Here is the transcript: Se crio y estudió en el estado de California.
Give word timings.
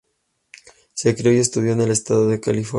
Se 0.95 1.13
crio 1.15 1.31
y 1.31 1.37
estudió 1.37 1.73
en 1.73 1.81
el 1.81 1.91
estado 1.91 2.27
de 2.27 2.39
California. 2.39 2.69